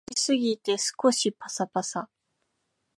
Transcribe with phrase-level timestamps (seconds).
[0.09, 2.09] 焼きすぎて少しパサパサ